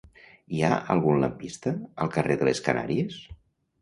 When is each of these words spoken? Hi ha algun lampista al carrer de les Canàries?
Hi 0.53 0.61
ha 0.61 0.71
algun 0.93 1.21
lampista 1.23 1.75
al 2.07 2.13
carrer 2.17 2.39
de 2.41 2.49
les 2.51 2.63
Canàries? 2.69 3.21